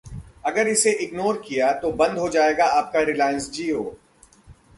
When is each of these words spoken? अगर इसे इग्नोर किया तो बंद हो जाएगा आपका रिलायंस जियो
अगर 0.45 0.67
इसे 0.67 0.91
इग्नोर 1.03 1.41
किया 1.47 1.71
तो 1.73 1.91
बंद 1.93 2.17
हो 2.17 2.29
जाएगा 2.29 2.65
आपका 2.73 3.01
रिलायंस 3.01 3.49
जियो 3.51 3.83